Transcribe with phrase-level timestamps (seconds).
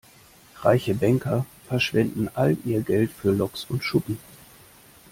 [0.63, 4.17] Reiche Banker verschwenden all ihr Geld für Loks und Schuppen.